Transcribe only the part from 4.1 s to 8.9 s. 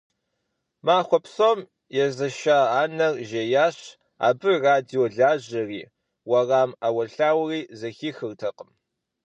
абы радио лажьэри, уэрам Ӏэуэлъауэри зэхихыртэкъым.